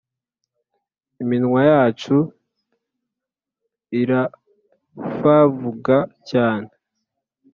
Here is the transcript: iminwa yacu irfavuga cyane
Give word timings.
iminwa 1.21 1.59
yacu 1.71 2.15
irfavuga 3.99 5.97
cyane 6.29 6.69